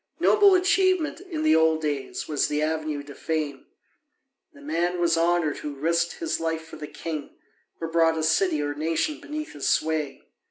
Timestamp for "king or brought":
6.87-8.17